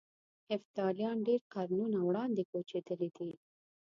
[0.51, 3.31] هفتالیان ډېر قرنونه وړاندې کوچېدلي دي.